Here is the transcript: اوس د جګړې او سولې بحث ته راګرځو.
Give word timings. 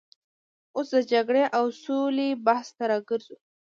اوس 0.75 0.87
د 0.95 0.97
جګړې 1.11 1.43
او 1.57 1.65
سولې 1.83 2.29
بحث 2.45 2.67
ته 2.77 2.83
راګرځو. 2.91 3.35